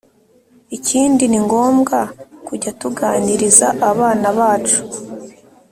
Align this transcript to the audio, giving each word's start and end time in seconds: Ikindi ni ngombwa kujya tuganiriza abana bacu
Ikindi 0.77 1.23
ni 1.27 1.39
ngombwa 1.45 1.99
kujya 2.47 2.71
tuganiriza 2.81 3.67
abana 3.89 4.27
bacu 4.37 4.79